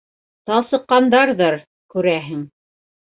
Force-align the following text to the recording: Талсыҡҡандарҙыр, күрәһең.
Талсыҡҡандарҙыр, 0.49 1.59
күрәһең. 1.97 2.43